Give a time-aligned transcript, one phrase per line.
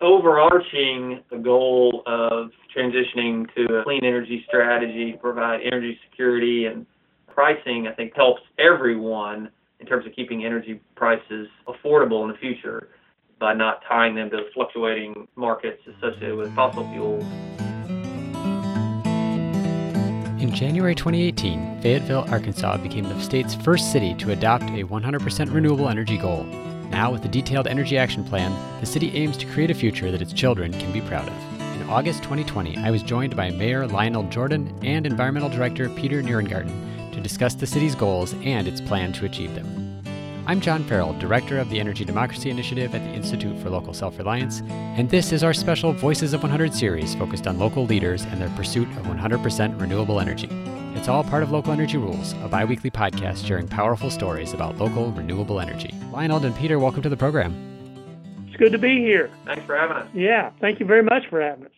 [0.00, 6.86] overarching goal of transitioning to a clean energy strategy, provide energy security and
[7.26, 12.88] pricing, I think helps everyone in terms of keeping energy prices affordable in the future
[13.38, 17.24] by not tying them to fluctuating markets associated with fossil fuels.
[20.40, 25.88] In January 2018, Fayetteville, Arkansas became the state's first city to adopt a 100% renewable
[25.88, 26.46] energy goal.
[26.90, 30.22] Now, with a detailed energy action plan, the city aims to create a future that
[30.22, 31.60] its children can be proud of.
[31.80, 37.12] In August 2020, I was joined by Mayor Lioneld Jordan and Environmental Director Peter Nierengarten
[37.12, 39.86] to discuss the city's goals and its plan to achieve them.
[40.48, 44.16] I'm John Farrell, Director of the Energy Democracy Initiative at the Institute for Local Self
[44.16, 48.40] Reliance, and this is our special Voices of 100 series focused on local leaders and
[48.40, 50.48] their pursuit of 100% renewable energy.
[50.96, 54.78] It's all part of Local Energy Rules, a bi weekly podcast sharing powerful stories about
[54.78, 55.90] local renewable energy.
[56.10, 57.54] Lioneld and Peter, welcome to the program.
[58.48, 59.30] It's good to be here.
[59.44, 60.08] Thanks for having us.
[60.14, 61.72] Yeah, thank you very much for having us.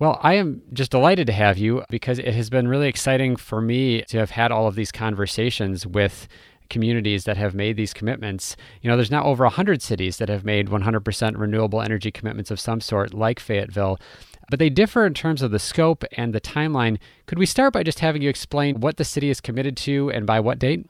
[0.00, 3.60] Well, I am just delighted to have you because it has been really exciting for
[3.60, 6.26] me to have had all of these conversations with
[6.68, 8.56] communities that have made these commitments.
[8.82, 12.58] You know, there's now over 100 cities that have made 100% renewable energy commitments of
[12.58, 14.00] some sort, like Fayetteville,
[14.50, 16.98] but they differ in terms of the scope and the timeline.
[17.26, 20.26] Could we start by just having you explain what the city is committed to and
[20.26, 20.86] by what date?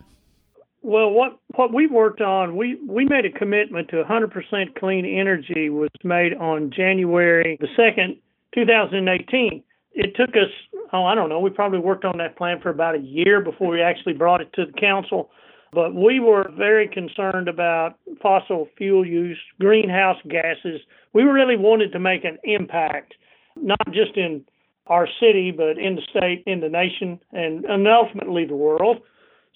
[0.83, 5.69] Well, what what we worked on, we we made a commitment to 100% clean energy
[5.69, 8.19] was made on January the 2nd,
[8.55, 9.63] 2018.
[9.93, 10.51] It took us,
[10.93, 13.73] oh, I don't know, we probably worked on that plan for about a year before
[13.73, 15.31] we actually brought it to the council.
[15.73, 20.81] But we were very concerned about fossil fuel use, greenhouse gases.
[21.13, 23.15] We really wanted to make an impact,
[23.63, 24.45] not just in
[24.87, 28.99] our city, but in the state, in the nation, and, and ultimately the world.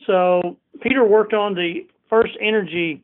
[0.06, 3.02] So Peter worked on the first energy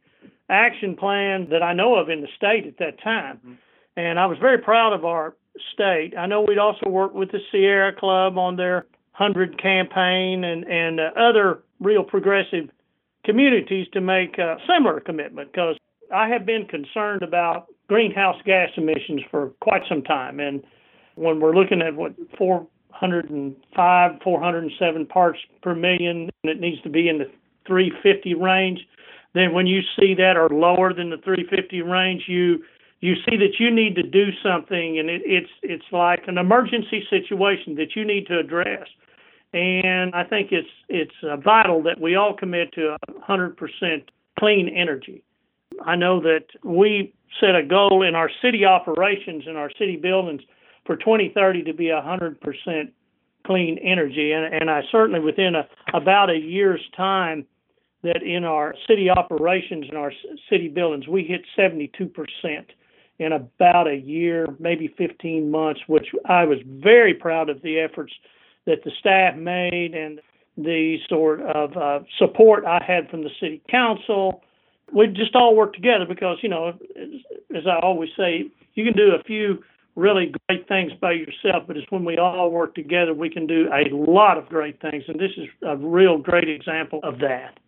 [0.48, 3.38] action plan that I know of in the state at that time.
[3.38, 3.52] Mm-hmm.
[3.96, 5.34] And I was very proud of our
[5.72, 6.14] state.
[6.16, 11.00] I know we'd also worked with the Sierra Club on their 100 campaign and, and
[11.00, 12.70] uh, other real progressive
[13.24, 15.76] communities to make a similar commitment because
[16.14, 20.40] I have been concerned about greenhouse gas emissions for quite some time.
[20.40, 20.62] And
[21.20, 27.08] when we're looking at what 405, 407 parts per million, and it needs to be
[27.08, 27.30] in the
[27.66, 28.80] 350 range,
[29.34, 32.64] then when you see that or lower than the 350 range, you
[33.02, 37.04] you see that you need to do something, and it, it's it's like an emergency
[37.08, 38.86] situation that you need to address
[39.52, 42.96] and I think it's it's uh, vital that we all commit to
[43.28, 43.56] 100%
[44.38, 45.22] clean energy.
[45.84, 50.42] I know that we set a goal in our city operations and our city buildings
[50.90, 52.90] for 2030 to be 100%
[53.46, 57.46] clean energy, and, and I certainly within a, about a year's time
[58.02, 60.12] that in our city operations and our
[60.48, 61.92] city buildings we hit 72%
[63.20, 68.12] in about a year, maybe 15 months, which I was very proud of the efforts
[68.66, 70.20] that the staff made and
[70.56, 74.42] the sort of uh, support I had from the city council.
[74.92, 76.72] We just all worked together because, you know,
[77.54, 79.62] as I always say, you can do a few
[79.96, 83.68] really great things by yourself, but it's when we all work together we can do
[83.72, 85.04] a lot of great things.
[85.08, 87.58] And this is a real great example of that.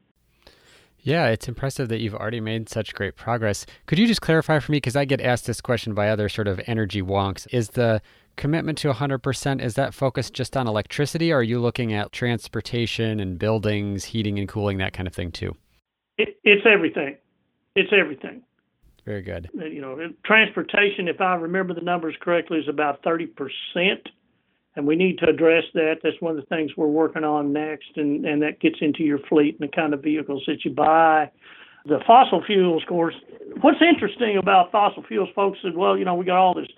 [1.01, 3.67] Yeah, it's impressive that you've already made such great progress.
[3.87, 4.77] Could you just clarify for me?
[4.77, 7.49] Because I get asked this question by other sort of energy wonks.
[7.53, 8.01] Is the
[8.37, 13.21] commitment to 100% is that focused just on electricity or are you looking at transportation
[13.21, 15.55] and buildings heating and cooling that kind of thing too
[16.19, 17.17] it, it's everything
[17.75, 18.43] it's everything
[19.05, 19.51] very good.
[19.59, 23.29] Uh, you know transportation if i remember the numbers correctly is about 30%
[24.75, 25.97] and we need to address that.
[26.03, 29.19] That's one of the things we're working on next and, and that gets into your
[29.29, 31.31] fleet and the kind of vehicles that you buy.
[31.85, 33.15] The fossil fuels of course
[33.61, 36.69] what's interesting about fossil fuels folks said well you know we got all this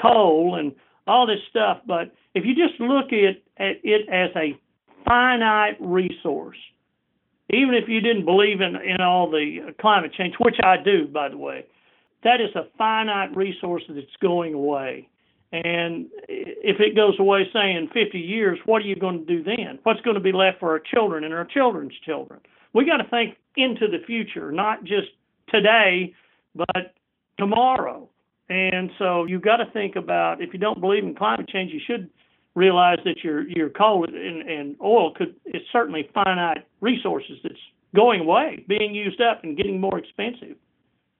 [0.00, 0.72] coal and
[1.06, 1.78] all this stuff.
[1.86, 4.58] But if you just look at, at it as a
[5.06, 6.58] finite resource,
[7.52, 11.28] even if you didn't believe in, in all the climate change, which I do, by
[11.28, 11.66] the way,
[12.22, 15.08] that is a finite resource that's going away.
[15.52, 19.42] And if it goes away, say in 50 years, what are you going to do
[19.42, 19.80] then?
[19.82, 22.40] What's going to be left for our children and our children's children?
[22.72, 25.08] We got to think into the future, not just
[25.48, 26.14] today,
[26.54, 26.94] but
[27.36, 28.08] tomorrow.
[28.48, 31.80] And so you've got to think about if you don't believe in climate change, you
[31.84, 32.10] should
[32.54, 37.54] realize that your your coal and, and oil could it's certainly finite resources that's
[37.94, 40.56] going away, being used up and getting more expensive.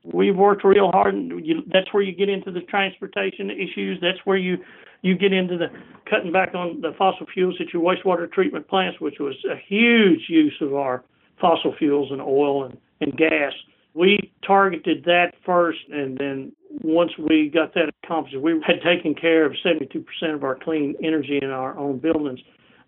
[0.03, 3.99] We've worked real hard, and you, that's where you get into the transportation issues.
[4.00, 4.59] That's where you
[5.03, 5.67] you get into the
[6.09, 10.27] cutting back on the fossil fuels at your wastewater treatment plants, which was a huge
[10.29, 11.05] use of our
[11.41, 13.53] fossil fuels and oil and, and gas
[13.94, 19.44] We targeted that first, and then once we got that accomplished, we had taken care
[19.44, 20.05] of 72%
[20.35, 22.41] of our clean energy in our own buildings.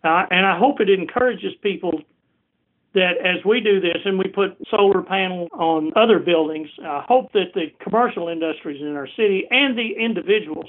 [0.04, 2.00] Uh, and I hope it encourages people
[2.94, 7.32] that as we do this and we put solar panels on other buildings, I hope
[7.32, 10.66] that the commercial industries in our city and the individuals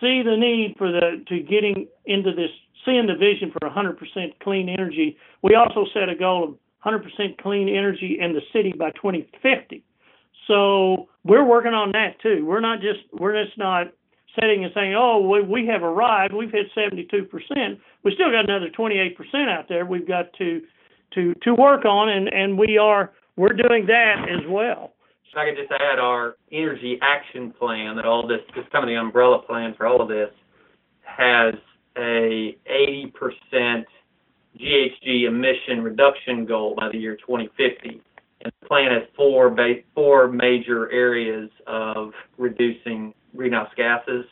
[0.00, 2.50] see the need for the to getting into this,
[2.84, 3.96] seeing the vision for 100%
[4.42, 5.18] clean energy.
[5.42, 6.54] We also set a goal of
[6.84, 9.84] 100% clean energy in the city by 2050.
[10.50, 12.44] So we're working on that too.
[12.44, 13.86] We're not just we're just not
[14.34, 16.34] sitting and saying, "Oh, we, we have arrived.
[16.34, 17.78] We've hit 72%.
[18.02, 19.14] We still got another 28%
[19.48, 19.86] out there.
[19.86, 20.60] We've got to
[21.14, 24.92] to to work on, and and we are we're doing that as well."
[25.30, 28.88] If I could just add, our energy action plan that all this this kind of
[28.88, 30.30] the umbrella plan for all of this
[31.02, 31.54] has
[31.96, 33.84] a 80%
[34.58, 38.00] GHG emission reduction goal by the year 2050.
[38.42, 44.24] And the plan has four ba- four major areas of reducing greenhouse gases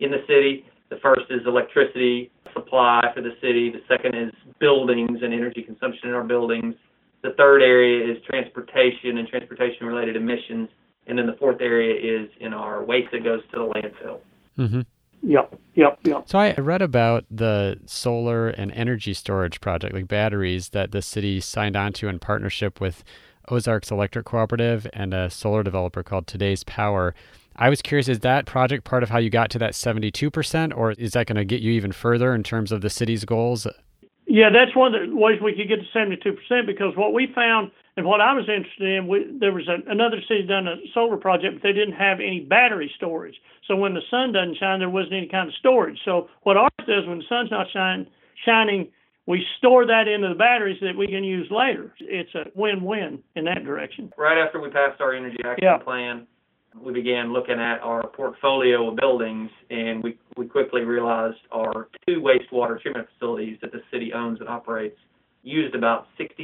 [0.00, 0.66] in the city.
[0.90, 3.70] The first is electricity supply for the city.
[3.70, 6.74] The second is buildings and energy consumption in our buildings.
[7.22, 10.68] The third area is transportation and transportation related emissions.
[11.06, 14.18] And then the fourth area is in our waste that goes to the landfill.
[14.58, 14.80] Mm-hmm.
[15.26, 16.24] Yep, yep, yep.
[16.26, 21.40] So I read about the solar and energy storage project, like batteries, that the city
[21.40, 23.04] signed on to in partnership with
[23.48, 27.14] Ozarks Electric Cooperative and a solar developer called Today's Power.
[27.56, 30.92] I was curious, is that project part of how you got to that 72%, or
[30.92, 33.66] is that going to get you even further in terms of the city's goals?
[34.26, 37.70] Yeah, that's one of the ways we could get to 72% because what we found
[37.96, 41.16] and what I was interested in, we, there was a, another city done a solar
[41.16, 43.36] project, but they didn't have any battery storage.
[43.68, 45.98] So when the sun doesn't shine, there wasn't any kind of storage.
[46.04, 48.08] So what ours does when the sun's not shine,
[48.44, 48.88] shining,
[49.26, 51.94] we store that into the batteries that we can use later.
[52.00, 54.12] It's a win-win in that direction.
[54.18, 55.78] Right after we passed our energy action yeah.
[55.78, 56.26] plan,
[56.82, 62.20] we began looking at our portfolio of buildings, and we, we quickly realized our two
[62.20, 64.98] wastewater treatment facilities that the city owns and operates
[65.42, 66.40] used about 66%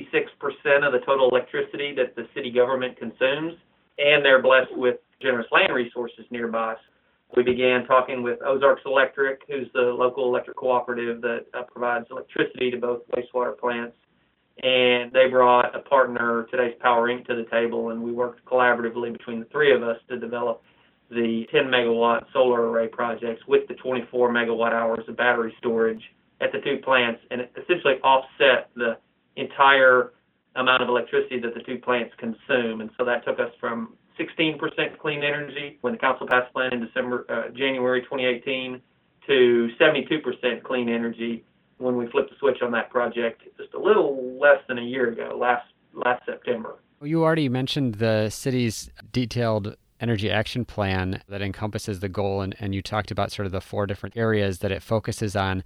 [0.86, 3.54] of the total electricity that the city government consumes,
[3.98, 6.74] and they're blessed with generous land resources nearby.
[7.36, 12.70] We began talking with Ozarks Electric, who's the local electric cooperative that uh, provides electricity
[12.70, 13.94] to both wastewater plants
[14.62, 19.12] and they brought a partner, Today's Power Inc., to the table, and we worked collaboratively
[19.12, 20.62] between the three of us to develop
[21.10, 26.02] the 10 megawatt solar array projects with the 24 megawatt hours of battery storage
[26.42, 28.98] at the two plants, and essentially offset the
[29.36, 30.12] entire
[30.56, 32.80] amount of electricity that the two plants consume.
[32.80, 36.72] And so that took us from 16% clean energy when the council passed the plan
[36.74, 38.80] in December, uh, January 2018,
[39.26, 41.44] to 72% clean energy
[41.78, 45.10] when we flipped the switch on that project just a little less than a year
[45.10, 46.76] ago, last last September.
[47.02, 52.74] You already mentioned the city's detailed energy action plan that encompasses the goal, and, and
[52.74, 55.62] you talked about sort of the four different areas that it focuses on.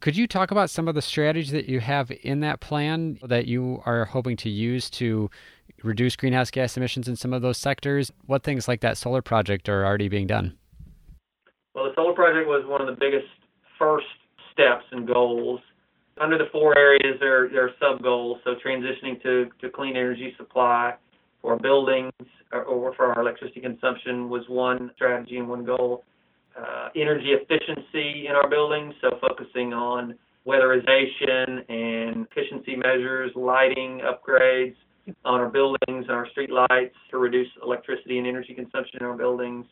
[0.00, 3.46] Could you talk about some of the strategies that you have in that plan that
[3.46, 5.30] you are hoping to use to
[5.82, 8.12] reduce greenhouse gas emissions in some of those sectors?
[8.26, 10.56] What things like that solar project are already being done?
[11.74, 13.28] Well, the solar project was one of the biggest
[13.78, 14.06] first
[14.52, 15.60] steps and goals.
[16.20, 18.38] Under the four areas, there, there are sub goals.
[18.44, 20.94] So transitioning to, to clean energy supply
[21.40, 22.12] for buildings
[22.52, 26.04] or, or for our electricity consumption was one strategy and one goal.
[26.60, 34.74] Uh, energy efficiency in our buildings, so focusing on weatherization and efficiency measures, lighting upgrades
[35.24, 39.16] on our buildings and our street lights to reduce electricity and energy consumption in our
[39.16, 39.66] buildings.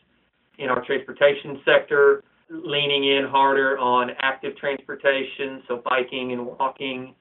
[0.57, 7.13] In our transportation sector, leaning in harder on active transportation, so biking and walking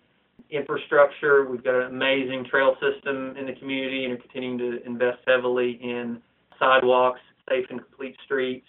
[0.50, 1.44] infrastructure.
[1.44, 5.78] We've got an amazing trail system in the community and are continuing to invest heavily
[5.82, 6.20] in
[6.58, 8.66] sidewalks, safe and complete streets,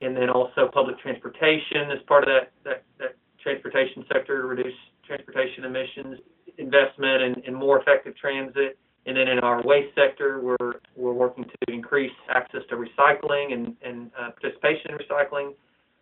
[0.00, 4.74] and then also public transportation as part of that, that, that transportation sector to reduce
[5.06, 6.18] transportation emissions,
[6.58, 8.78] investment and in more effective transit.
[9.04, 13.76] And then in our waste sector, we're, we're working to increase access to recycling and,
[13.84, 15.54] and uh, participation in recycling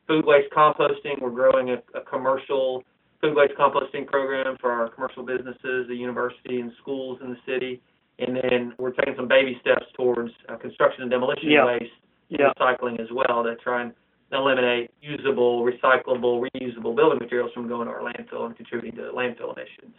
[0.07, 1.21] food waste composting.
[1.21, 2.85] We're growing a, a commercial
[3.21, 7.81] food waste composting program for our commercial businesses, the university, and schools in the city.
[8.19, 11.65] And then we're taking some baby steps towards uh, construction and demolition yeah.
[11.65, 11.93] waste
[12.29, 12.53] yeah.
[12.59, 13.93] recycling as well to try and
[14.33, 19.57] eliminate usable, recyclable, reusable building materials from going to our landfill and contributing to landfill
[19.57, 19.95] emissions.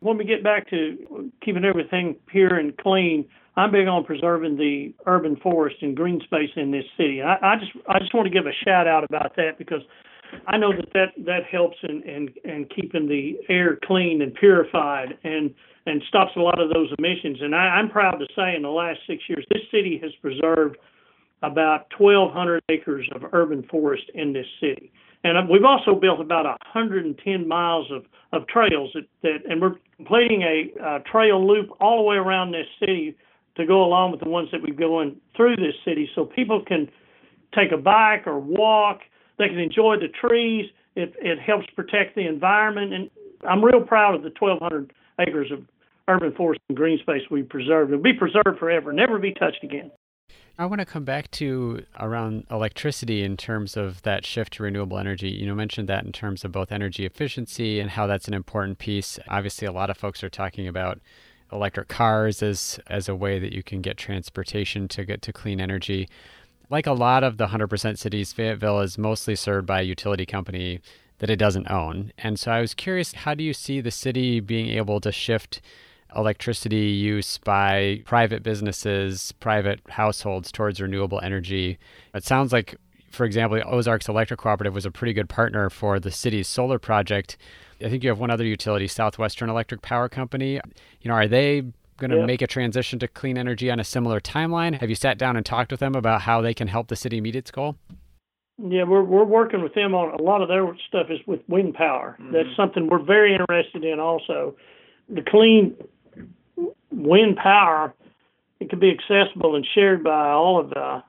[0.00, 3.24] When we get back to keeping everything pure and clean,
[3.56, 7.20] I'm big on preserving the urban forest and green space in this city.
[7.22, 9.82] I, I just I just want to give a shout out about that because
[10.46, 15.18] I know that that, that helps in, in, in keeping the air clean and purified
[15.24, 15.52] and
[15.86, 17.38] and stops a lot of those emissions.
[17.40, 20.76] And I, I'm proud to say, in the last six years, this city has preserved
[21.42, 24.92] about 1,200 acres of urban forest in this city.
[25.24, 29.74] And uh, we've also built about 110 miles of, of trails that, that, and we're
[29.96, 33.16] completing a, a trail loop all the way around this city
[33.56, 36.88] to go along with the ones that we're going through this city so people can
[37.54, 39.00] take a bike or walk.
[39.38, 40.70] They can enjoy the trees.
[40.94, 42.92] It, it helps protect the environment.
[42.92, 43.10] And
[43.48, 45.64] I'm real proud of the 1,200 acres of
[46.06, 47.90] urban forest and green space we preserved.
[47.90, 49.90] It'll be preserved forever, never be touched again.
[50.60, 54.98] I want to come back to around electricity in terms of that shift to renewable
[54.98, 55.30] energy.
[55.30, 58.78] You know, mentioned that in terms of both energy efficiency and how that's an important
[58.78, 59.20] piece.
[59.28, 60.98] Obviously, a lot of folks are talking about
[61.52, 65.60] electric cars as as a way that you can get transportation to get to clean
[65.60, 66.08] energy.
[66.68, 70.80] Like a lot of the 100% cities, Fayetteville is mostly served by a utility company
[71.18, 72.12] that it doesn't own.
[72.18, 75.62] And so I was curious, how do you see the city being able to shift
[76.16, 81.78] electricity use by private businesses, private households towards renewable energy.
[82.14, 82.76] It sounds like,
[83.10, 87.36] for example, Ozarks Electric Cooperative was a pretty good partner for the city's solar project.
[87.80, 90.60] I think you have one other utility, Southwestern Electric Power Company.
[91.00, 91.62] You know, are they
[91.98, 92.26] going to yep.
[92.26, 94.80] make a transition to clean energy on a similar timeline?
[94.80, 97.20] Have you sat down and talked with them about how they can help the city
[97.20, 97.76] meet its goal?
[98.60, 101.74] Yeah, we're we're working with them on a lot of their stuff is with wind
[101.74, 102.16] power.
[102.20, 102.32] Mm-hmm.
[102.32, 104.56] That's something we're very interested in also.
[105.08, 105.76] The clean
[106.90, 107.94] wind power,
[108.60, 111.02] it can be accessible and shared by all of the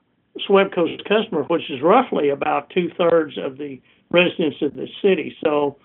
[0.48, 3.80] SWEPCO's customers, which is roughly about two thirds of the
[4.10, 5.36] residents of the city.
[5.44, 5.76] So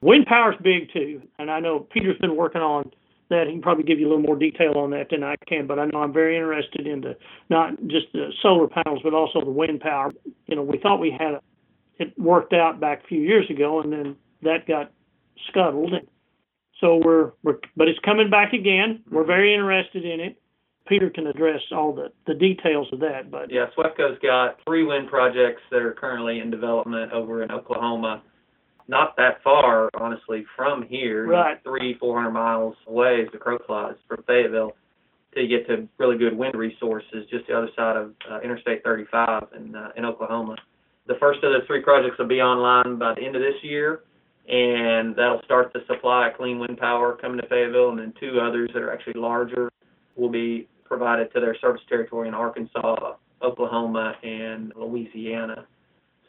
[0.00, 2.90] wind power is big too, and I know Peter's been working on
[3.30, 3.46] that.
[3.46, 5.78] He can probably give you a little more detail on that than I can, but
[5.78, 7.16] I know I'm very interested in the
[7.48, 10.12] not just the solar panels, but also the wind power.
[10.46, 11.38] You know, we thought we had
[11.98, 14.90] it worked out back a few years ago, and then that got
[15.48, 15.94] scuttled.
[16.82, 19.02] So we're, we're but it's coming back again.
[19.10, 20.36] We're very interested in it.
[20.88, 23.30] Peter can address all the, the details of that.
[23.30, 28.22] But yeah, SWEPCO's got three wind projects that are currently in development over in Oklahoma.
[28.88, 31.28] Not that far, honestly, from here.
[31.28, 31.56] Right.
[31.62, 34.72] Three, four hundred miles away is the crow flies from Fayetteville
[35.36, 39.44] to get to really good wind resources just the other side of uh, Interstate 35
[39.56, 40.56] in uh, in Oklahoma.
[41.06, 44.00] The first of the three projects will be online by the end of this year
[44.48, 48.40] and that'll start the supply of clean wind power coming to Fayetteville, and then two
[48.40, 49.70] others that are actually larger
[50.16, 55.66] will be provided to their service territory in Arkansas, Oklahoma, and Louisiana.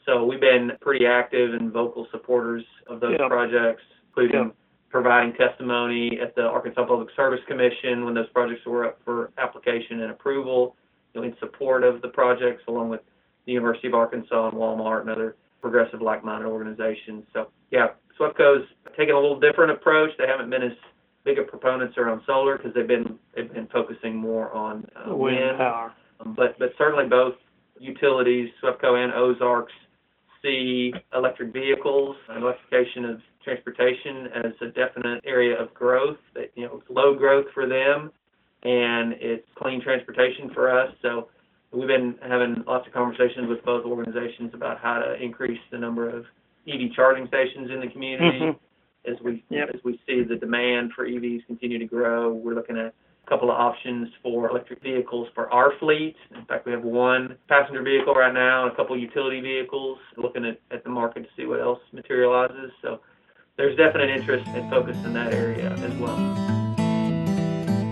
[0.05, 3.29] So we've been pretty active and vocal supporters of those yep.
[3.29, 4.55] projects, including yep.
[4.89, 10.01] providing testimony at the Arkansas Public Service Commission when those projects were up for application
[10.01, 10.75] and approval,
[11.13, 13.01] you know, in support of the projects, along with
[13.45, 17.23] the University of Arkansas and Walmart and other progressive like-minded organizations.
[17.33, 17.87] So yeah,
[18.19, 18.67] SWEPCO's
[18.97, 20.11] taken a little different approach.
[20.17, 20.71] They haven't been as
[21.23, 25.37] big of proponents around solar because they've been they've been focusing more on uh, wind,
[25.37, 25.93] wind power.
[26.19, 27.35] Um, but but certainly both
[27.79, 29.73] utilities, SWEPCO and Ozarks,
[30.41, 36.17] see electric vehicles and electrification of transportation as a definite area of growth.
[36.35, 38.11] That you know, it's low growth for them,
[38.63, 40.93] and it's clean transportation for us.
[41.01, 41.29] So
[41.71, 46.09] we've been having lots of conversations with both organizations about how to increase the number
[46.09, 46.25] of
[46.67, 48.39] EV charging stations in the community.
[48.39, 49.11] Mm-hmm.
[49.11, 49.69] As we yep.
[49.73, 52.85] as we see the demand for EVs continue to grow, we're looking at
[53.25, 56.15] a couple of options for electric vehicles for our fleet.
[56.33, 59.97] In fact, we have one passenger vehicle right now and a couple of utility vehicles.
[60.15, 62.71] Looking at, at the market to see what else materializes.
[62.81, 63.01] So
[63.57, 66.17] there's definite interest and focus in that area as well.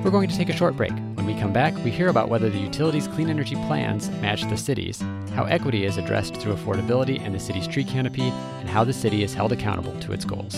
[0.04, 0.94] We're going to take a short break.
[1.22, 4.58] When we come back, we hear about whether the utilities' clean energy plans match the
[4.58, 5.00] city's,
[5.36, 9.22] how equity is addressed through affordability and the city's tree canopy, and how the city
[9.22, 10.56] is held accountable to its goals.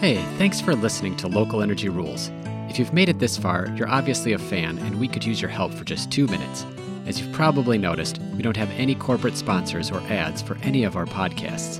[0.00, 2.30] Hey, thanks for listening to Local Energy Rules.
[2.68, 5.50] If you've made it this far, you're obviously a fan, and we could use your
[5.50, 6.66] help for just two minutes.
[7.06, 10.96] As you've probably noticed, we don't have any corporate sponsors or ads for any of
[10.96, 11.78] our podcasts.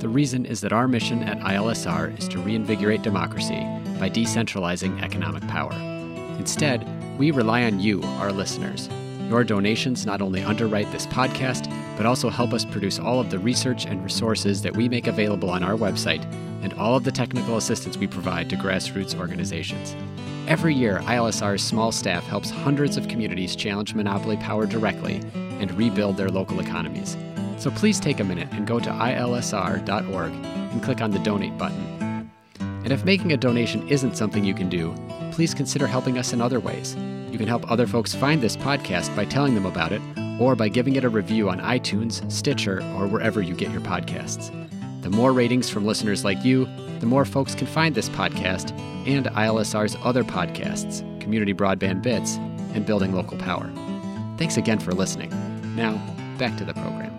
[0.00, 3.60] The reason is that our mission at ILSR is to reinvigorate democracy
[4.00, 5.74] by decentralizing economic power.
[6.38, 6.86] Instead,
[7.18, 8.88] we rely on you, our listeners.
[9.28, 13.40] Your donations not only underwrite this podcast, but also help us produce all of the
[13.40, 16.24] research and resources that we make available on our website
[16.62, 19.96] and all of the technical assistance we provide to grassroots organizations.
[20.46, 26.16] Every year, ILSR's small staff helps hundreds of communities challenge monopoly power directly and rebuild
[26.16, 27.16] their local economies.
[27.58, 32.30] So please take a minute and go to ilsr.org and click on the donate button.
[32.60, 34.94] And if making a donation isn't something you can do,
[35.38, 36.96] please consider helping us in other ways.
[37.30, 40.02] You can help other folks find this podcast by telling them about it
[40.40, 44.50] or by giving it a review on iTunes, Stitcher, or wherever you get your podcasts.
[45.02, 46.64] The more ratings from listeners like you,
[46.98, 48.76] the more folks can find this podcast
[49.06, 52.34] and ILSR's other podcasts, Community Broadband Bits
[52.74, 53.70] and Building Local Power.
[54.38, 55.30] Thanks again for listening.
[55.76, 55.92] Now,
[56.36, 57.14] back to the program.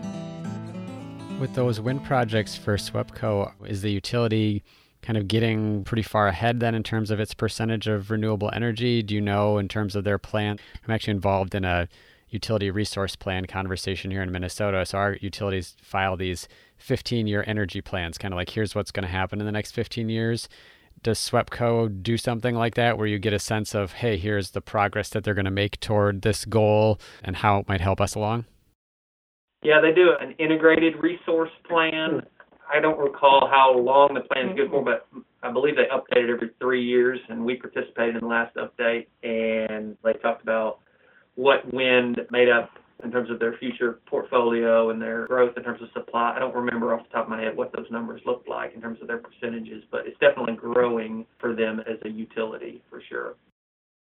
[1.39, 4.61] With those wind projects for SWEPCO, is the utility
[5.01, 9.01] kind of getting pretty far ahead then in terms of its percentage of renewable energy?
[9.01, 10.59] Do you know in terms of their plan?
[10.85, 11.87] I'm actually involved in a
[12.29, 14.85] utility resource plan conversation here in Minnesota.
[14.85, 19.03] So our utilities file these 15 year energy plans, kind of like here's what's going
[19.03, 20.47] to happen in the next 15 years.
[21.01, 24.61] Does SWEPCO do something like that where you get a sense of, hey, here's the
[24.61, 28.15] progress that they're going to make toward this goal and how it might help us
[28.15, 28.45] along?
[29.61, 32.23] Yeah, they do an integrated resource plan.
[32.71, 35.19] I don't recall how long the plan is good for, mm-hmm.
[35.19, 38.55] but I believe they update it every three years, and we participated in the last
[38.55, 40.79] update, and they talked about
[41.35, 42.69] what wind made up
[43.03, 46.33] in terms of their future portfolio and their growth in terms of supply.
[46.35, 48.81] I don't remember off the top of my head what those numbers look like in
[48.81, 53.35] terms of their percentages, but it's definitely growing for them as a utility for sure.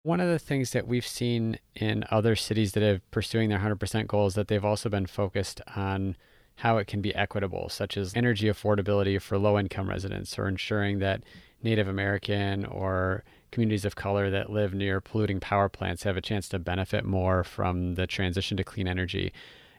[0.02, 4.06] One of the things that we've seen in other cities that are pursuing their 100%
[4.08, 6.16] goals is that they've also been focused on
[6.56, 10.98] how it can be equitable, such as energy affordability for low income residents or ensuring
[11.00, 11.22] that
[11.62, 16.48] Native American or communities of color that live near polluting power plants have a chance
[16.48, 19.32] to benefit more from the transition to clean energy.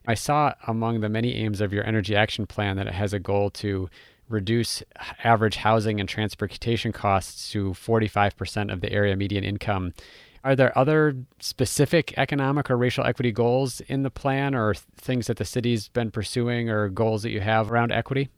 [0.05, 3.19] I saw among the many aims of your energy action plan that it has a
[3.19, 3.89] goal to
[4.29, 4.83] reduce
[5.23, 9.93] average housing and transportation costs to 45% of the area median income.
[10.43, 15.37] Are there other specific economic or racial equity goals in the plan or things that
[15.37, 18.29] the city's been pursuing or goals that you have around equity?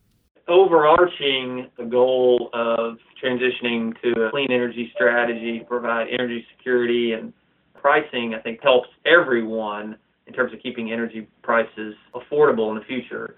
[0.47, 7.33] overarching the goal of transitioning to a clean energy strategy, provide energy security and
[7.73, 9.97] pricing, I think helps everyone
[10.27, 13.35] in terms of keeping energy prices affordable in the future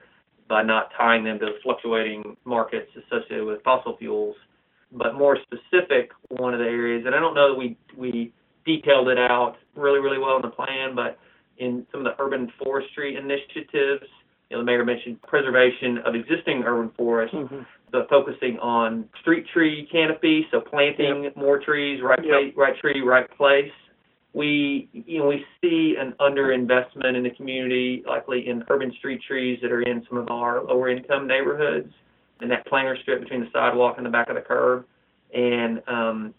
[0.47, 4.36] by not tying them to fluctuating markets associated with fossil fuels.
[4.91, 8.33] But more specific, one of the areas, and I don't know that we we
[8.67, 11.17] detailed it out really, really well in the plan, but
[11.57, 14.05] in some of the urban forestry initiatives
[14.50, 17.62] you know, the mayor mentioned preservation of existing urban forests, mm-hmm.
[17.91, 21.36] but focusing on street tree canopy, so planting yep.
[21.36, 22.32] more trees, right yep.
[22.32, 23.71] place, right tree, right place.
[24.34, 29.60] We, you know, we see an underinvestment in the community, likely in urban street trees
[29.62, 31.91] that are in some of our lower income neighborhoods,
[32.39, 34.86] and that planar strip between the sidewalk and the back of the curb.
[35.34, 36.34] And um,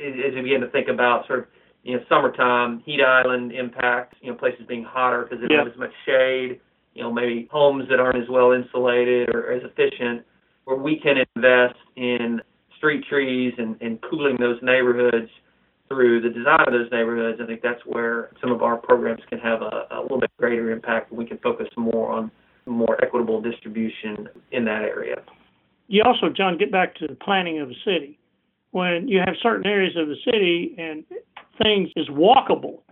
[0.00, 1.44] as we begin to think about sort of
[1.82, 5.72] you know summertime heat island impact, you know places being hotter because they don't have
[5.72, 6.60] as much shade
[6.94, 10.24] you know, maybe homes that aren't as well insulated or as efficient,
[10.64, 12.40] where we can invest in
[12.76, 15.30] street trees and, and cooling those neighborhoods
[15.88, 17.40] through the design of those neighborhoods.
[17.42, 20.70] I think that's where some of our programs can have a, a little bit greater
[20.70, 22.30] impact and we can focus more on
[22.66, 25.16] more equitable distribution in that area.
[25.88, 28.18] You also, John, get back to the planning of the city.
[28.70, 31.04] When you have certain areas of the city and
[31.60, 32.82] things is walkable,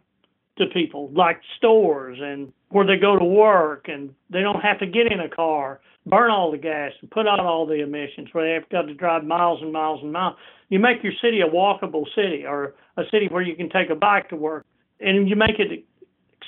[0.61, 4.87] to people, like stores and where they go to work, and they don't have to
[4.87, 8.47] get in a car, burn all the gas, and put out all the emissions, where
[8.47, 10.37] they have got to drive miles and miles and miles.
[10.69, 13.95] You make your city a walkable city, or a city where you can take a
[13.95, 14.67] bike to work,
[15.01, 15.85] and you make it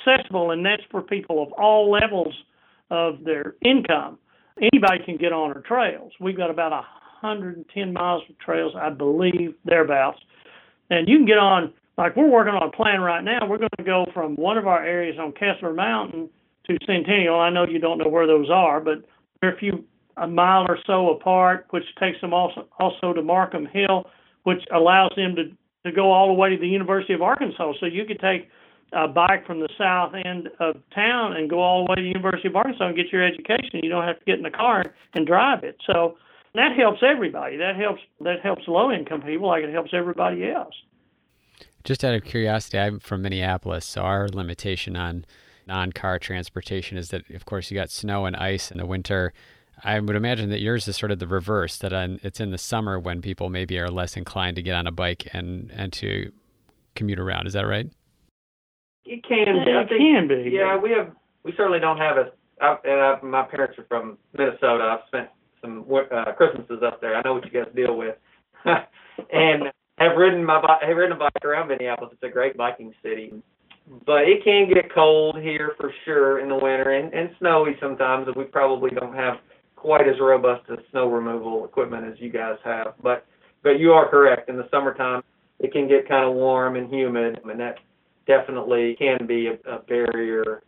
[0.07, 2.35] accessible, and that's for people of all levels
[2.91, 4.19] of their income.
[4.61, 6.13] Anybody can get on our trails.
[6.21, 10.19] We've got about 110 miles of trails, I believe, thereabouts.
[10.91, 13.41] And you can get on like we're working on a plan right now.
[13.47, 16.31] We're going to go from one of our areas on Kessler Mountain
[16.67, 17.39] to Centennial.
[17.39, 19.05] I know you don't know where those are, but
[19.41, 19.85] they're a few
[20.19, 24.07] a mile or so apart, which takes them also also to Markham Hill,
[24.45, 25.45] which allows them to
[25.85, 27.73] to go all the way to the University of Arkansas.
[27.81, 28.49] So you could take
[28.93, 32.09] a bike from the south end of town and go all the way to the
[32.09, 33.81] University of Arkansas and get your education.
[33.83, 35.77] You don't have to get in the car and drive it.
[35.87, 36.19] So
[36.55, 37.57] that helps everybody.
[37.57, 40.75] That helps that helps low income people like it helps everybody else.
[41.85, 45.25] Just out of curiosity, I'm from Minneapolis, so our limitation on
[45.67, 49.33] non-car transportation is that, of course, you got snow and ice in the winter.
[49.85, 51.77] I would imagine that yours is sort of the reverse.
[51.79, 51.93] That
[52.23, 55.29] it's in the summer when people maybe are less inclined to get on a bike
[55.33, 56.31] and and to
[56.95, 57.47] commute around.
[57.47, 57.91] Is that right?
[59.05, 59.65] It can.
[59.65, 59.71] Be.
[59.71, 60.51] It can be.
[60.53, 61.11] Yeah, we have.
[61.43, 62.33] We certainly don't have a.
[62.61, 64.85] I, and I, my parents are from Minnesota.
[64.85, 65.29] I've spent
[65.61, 67.17] some uh, Christmases up there.
[67.17, 68.17] I know what you guys deal with.
[68.65, 69.65] and
[70.03, 72.13] have ridden my bike, have ridden a bike around Minneapolis.
[72.13, 73.33] It's a great biking city,
[74.07, 78.27] but it can get cold here for sure in the winter and, and snowy sometimes.
[78.27, 79.35] And we probably don't have
[79.77, 82.95] quite as robust a snow removal equipment as you guys have.
[83.03, 83.27] But
[83.63, 84.49] but you are correct.
[84.49, 85.23] In the summertime,
[85.59, 87.77] it can get kind of warm and humid, and that
[88.27, 90.63] definitely can be a, a barrier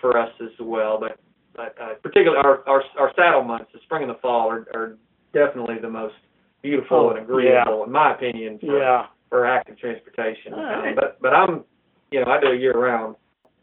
[0.00, 0.98] for us as well.
[0.98, 1.18] But
[1.54, 4.96] but uh, particularly our, our our saddle months, the spring and the fall, are, are
[5.32, 6.14] definitely the most
[6.62, 9.06] beautiful Oh, and agreeable, in my opinion, for, Yeah.
[9.28, 10.54] for active transportation.
[10.54, 11.64] Um, but but I'm,
[12.10, 13.16] you know, I do it year round.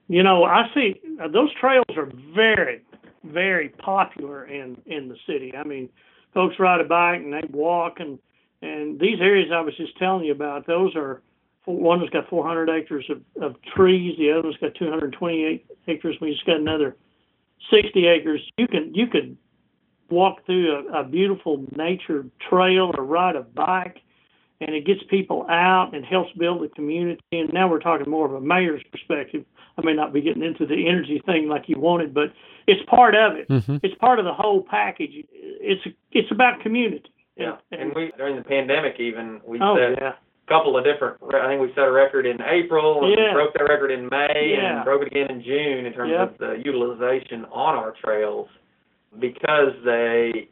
[0.07, 2.81] You know, I see uh, those trails are very,
[3.23, 5.53] very popular in in the city.
[5.55, 5.89] I mean,
[6.33, 8.17] folks ride a bike and they walk, and
[8.61, 11.21] and these areas I was just telling you about, those are
[11.65, 16.15] one has got 400 acres of, of trees, the other one's got 228 acres.
[16.21, 16.95] We just got another
[17.69, 18.41] 60 acres.
[18.57, 19.37] You can you could
[20.09, 23.97] walk through a, a beautiful nature trail or ride a bike
[24.59, 27.21] and it gets people out and helps build a community.
[27.31, 29.45] And now we're talking more of a mayor's perspective.
[29.77, 32.33] I may not be getting into the energy thing like you wanted, but
[32.65, 33.47] it's part of it.
[33.47, 33.79] Mhm.
[33.83, 35.11] It's part of the whole package.
[35.31, 37.11] It's it's about community.
[37.35, 41.17] Yeah, and we during the pandemic even we oh set yeah, a couple of different.
[41.31, 43.33] I think we set a record in April and Yeah.
[43.33, 44.77] broke that record in May Yeah.
[44.77, 46.31] and broke it again in June in terms Yep.
[46.31, 48.49] of the utilization on our trails
[49.19, 50.49] because they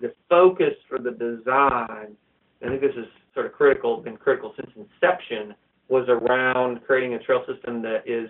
[0.00, 2.16] the focus for the design.
[2.62, 5.54] I think this is sort of critical, been critical since inception,
[5.88, 8.28] was around creating a trail system that is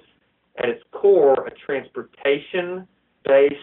[0.59, 3.55] at its core a transportation-based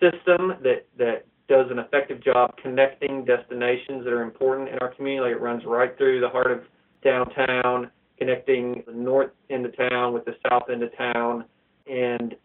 [0.00, 5.30] system that that does an effective job connecting destinations that are important in our community.
[5.30, 6.60] Like it runs right through the heart of
[7.02, 11.44] downtown, connecting the north end of town with the south end of town,
[11.86, 12.36] and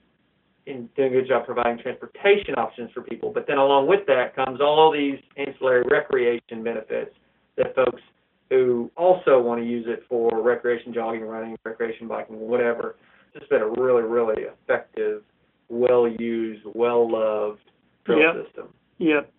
[0.65, 3.31] in doing a good job providing transportation options for people.
[3.33, 7.11] But then along with that comes all these ancillary recreation benefits
[7.57, 8.01] that folks
[8.49, 12.95] who also want to use it for recreation jogging, running, recreation biking, whatever.
[13.33, 15.23] It's just been a really, really effective,
[15.69, 17.61] well used, well loved
[18.05, 18.45] trail Yep.
[18.45, 18.67] system.
[18.99, 19.31] yep.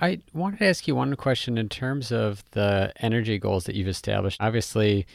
[0.00, 3.88] I wanted to ask you one question in terms of the energy goals that you've
[3.88, 4.38] established.
[4.40, 5.06] Obviously,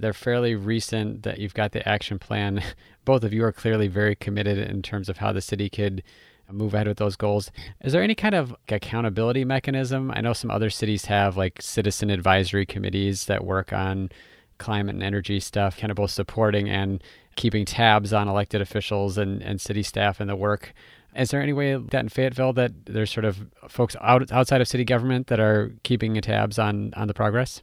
[0.00, 2.62] they're fairly recent that you've got the action plan.
[3.04, 6.02] Both of you are clearly very committed in terms of how the city could
[6.50, 7.50] move ahead with those goals.
[7.82, 10.12] Is there any kind of accountability mechanism?
[10.14, 14.10] I know some other cities have like citizen advisory committees that work on
[14.58, 17.02] climate and energy stuff, kind of both supporting and
[17.34, 20.72] keeping tabs on elected officials and, and city staff and the work.
[21.14, 24.68] Is there any way that in Fayetteville that there's sort of folks out, outside of
[24.68, 27.62] city government that are keeping tabs on, on the progress?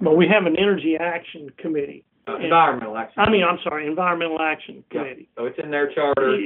[0.00, 2.04] But we have an energy action committee.
[2.28, 3.22] Uh, environmental action.
[3.22, 5.00] I mean, I'm sorry, environmental action Yeah.
[5.02, 5.28] committee.
[5.38, 6.42] So it's in their charter to,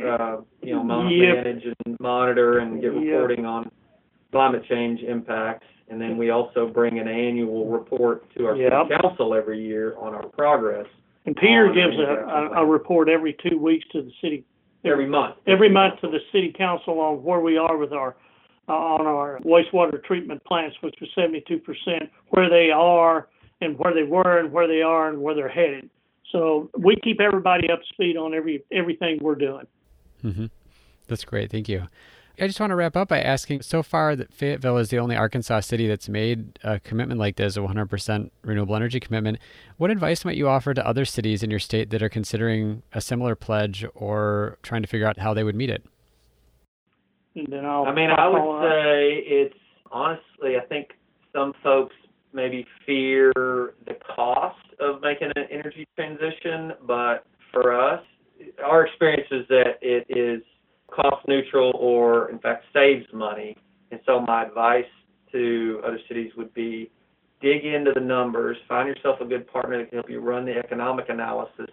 [0.00, 0.16] Yeah.
[0.18, 1.36] uh, you know, mon- Yep.
[1.44, 3.04] manage and monitor and give Yep.
[3.04, 3.70] reporting on
[4.32, 5.66] climate change impacts.
[5.88, 8.72] And then we also bring an annual report to our Yep.
[8.88, 10.86] city council every year on our progress
[11.26, 12.68] And Peter Oh, gives a, energy action a, a plan.
[12.68, 14.44] report every two weeks to the city
[14.84, 15.36] every month.
[15.46, 18.14] every month to the city council on where we are with our
[18.68, 23.28] on our wastewater treatment plants, which was 72%, where they are
[23.60, 25.90] and where they were and where they are and where they're headed.
[26.32, 29.66] So we keep everybody up to speed on every everything we're doing.
[30.22, 30.46] hmm
[31.06, 31.50] That's great.
[31.50, 31.86] Thank you.
[32.40, 35.14] I just want to wrap up by asking so far that Fayetteville is the only
[35.14, 39.38] Arkansas city that's made a commitment like this, a 100% renewable energy commitment.
[39.76, 43.00] What advice might you offer to other cities in your state that are considering a
[43.00, 45.84] similar pledge or trying to figure out how they would meet it?
[47.34, 47.84] Then I'll.
[47.84, 49.54] I mean, I'll I would say it's
[49.90, 50.90] honestly, I think
[51.32, 51.94] some folks
[52.32, 58.02] maybe fear the cost of making an energy transition, but for us,
[58.64, 60.42] our experience is that it is
[60.90, 63.56] cost neutral or, in fact, saves money.
[63.90, 64.84] And so, my advice
[65.32, 66.90] to other cities would be
[67.40, 70.56] dig into the numbers, find yourself a good partner that can help you run the
[70.56, 71.68] economic analysis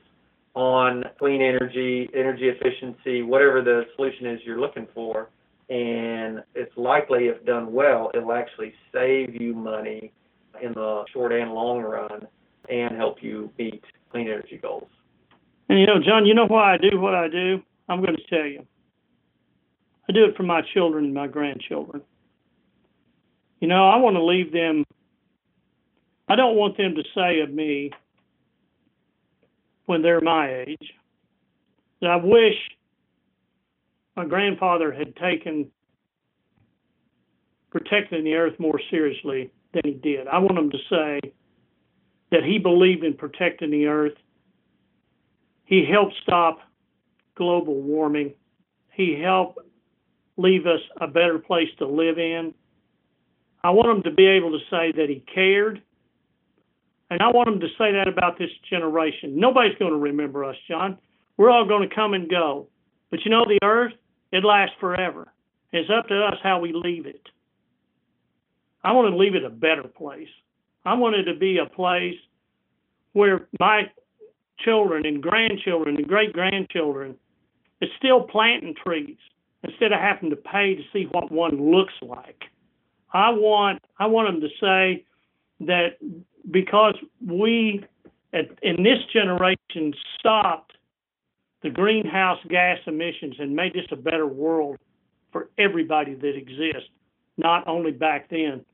[0.54, 5.30] on clean energy, energy efficiency, whatever the solution is you're looking for
[5.72, 10.12] and it's likely, if done well, it'll actually save you money
[10.62, 12.28] in the short and long run
[12.70, 13.82] and help you meet
[14.12, 14.90] clean energy goals.
[15.70, 17.62] And you know, John, you know why I do what I do?
[17.88, 18.68] I'm going to tell you.
[20.10, 22.02] I do it for my children and my grandchildren.
[23.62, 24.84] You know, I want to leave them,
[26.28, 27.92] I don't want them to say of me
[29.86, 30.94] when they're my age
[32.02, 32.56] that I wish
[34.16, 35.72] my grandfather had taken
[37.70, 40.28] protecting the earth more seriously than he did.
[40.28, 41.32] I want him to say
[42.32, 44.14] that he believed in protecting the earth
[45.72, 46.60] he helped stop
[47.36, 48.34] global warming.
[48.92, 49.60] He helped
[50.36, 52.54] leave us a better place to live in.
[53.64, 55.82] I want him to be able to say that he cared.
[57.10, 59.40] And I want him to say that about this generation.
[59.40, 60.98] Nobody's going to remember us, John.
[61.38, 62.68] We're all going to come and go.
[63.10, 63.94] But you know, the earth,
[64.32, 65.32] it lasts forever.
[65.72, 67.22] It's up to us how we leave it.
[68.84, 70.30] I want to leave it a better place.
[70.86, 72.18] I want it to be a place
[73.14, 73.84] where my
[74.60, 77.16] children and grandchildren and great grandchildren
[77.82, 79.18] is still planting trees
[79.64, 82.44] instead of having to pay to see what one looks like.
[83.14, 85.06] I want I want them to say
[85.62, 85.98] that
[86.50, 87.86] because we
[88.34, 90.74] at, in this generation stopped
[91.64, 94.78] the greenhouse gas emissions and made this a better world
[95.32, 96.90] for everybody that exists,
[97.38, 98.66] not only back then,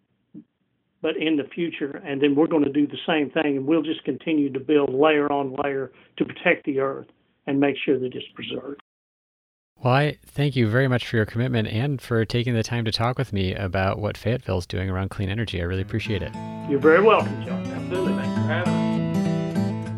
[1.01, 2.01] but in the future.
[2.05, 4.93] And then we're going to do the same thing, and we'll just continue to build
[4.93, 7.07] layer on layer to protect the earth
[7.45, 8.81] and make sure that it's preserved.
[9.83, 12.91] Well, I thank you very much for your commitment and for taking the time to
[12.91, 15.61] talk with me about what Fayetteville is doing around clean energy.
[15.61, 16.33] I really appreciate it.
[16.67, 17.63] You're very welcome, John.
[17.67, 18.13] Absolutely.
[18.13, 18.76] Thanks for having us.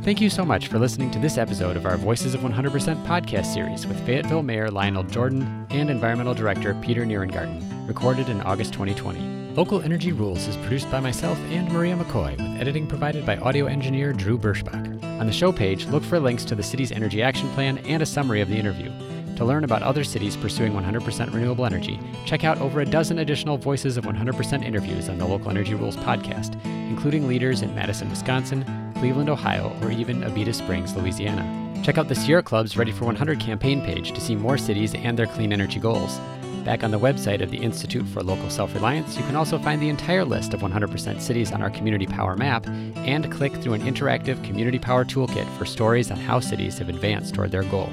[0.09, 3.53] Thank you so much for listening to this episode of our Voices of 100% podcast
[3.53, 9.53] series with Fayetteville Mayor Lioneld Jordan and Environmental Director Peter Nierengarten, recorded in August 2020.
[9.53, 13.67] Local Energy Rules is produced by myself and Maria McCoy, with editing provided by audio
[13.67, 15.03] engineer Drew Birschbach.
[15.19, 18.05] On the show page, look for links to the city's energy action plan and a
[18.07, 18.91] summary of the interview.
[19.35, 23.59] To learn about other cities pursuing 100% renewable energy, check out over a dozen additional
[23.59, 28.65] Voices of 100% interviews on the Local Energy Rules podcast, including leaders in Madison, Wisconsin,
[28.99, 31.81] Cleveland, Ohio, or even Abita Springs, Louisiana.
[31.83, 35.17] Check out the Sierra Club's Ready for 100 campaign page to see more cities and
[35.17, 36.19] their clean energy goals.
[36.65, 39.81] Back on the website of the Institute for Local Self Reliance, you can also find
[39.81, 43.81] the entire list of 100% cities on our Community Power map and click through an
[43.81, 47.89] interactive Community Power toolkit for stories on how cities have advanced toward their goal.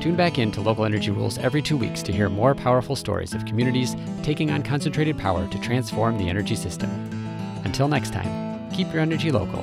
[0.00, 3.34] Tune back in to Local Energy Rules every two weeks to hear more powerful stories
[3.34, 6.90] of communities taking on concentrated power to transform the energy system.
[7.64, 9.62] Until next time, keep your energy local,